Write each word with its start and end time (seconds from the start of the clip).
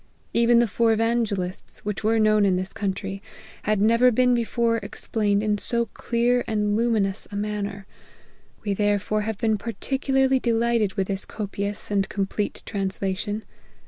Even 0.33 0.57
the 0.57 0.65
four 0.67 0.93
Evangelists, 0.93 1.85
which 1.85 2.03
were 2.03 2.15
Imown 2.17 2.43
in 2.43 2.55
this 2.55 2.73
country, 2.73 3.21
had 3.69 3.79
never 3.79 4.09
been 4.09 4.33
before 4.33 4.77
explained 4.77 5.43
in 5.43 5.59
so 5.59 5.85
clear 5.93 6.43
and 6.47 6.75
luminous 6.75 7.27
a 7.31 7.35
man 7.35 7.65
ner. 7.65 7.85
We 8.63 8.73
therefore 8.73 9.21
have 9.21 9.37
been 9.37 9.59
particularly 9.59 10.39
delighted 10.39 10.95
with 10.95 11.05
this 11.05 11.23
copious 11.23 11.91
and 11.91 12.09
complete 12.09 12.63
translation. 12.65 13.43